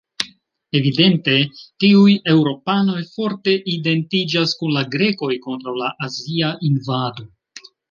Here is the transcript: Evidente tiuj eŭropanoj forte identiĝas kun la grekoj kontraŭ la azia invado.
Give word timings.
Evidente 0.77 1.35
tiuj 1.83 2.15
eŭropanoj 2.33 2.97
forte 3.11 3.55
identiĝas 3.75 4.57
kun 4.63 4.75
la 4.79 4.85
grekoj 4.97 5.31
kontraŭ 5.47 5.77
la 5.85 5.93
azia 6.09 6.53
invado. 6.73 7.31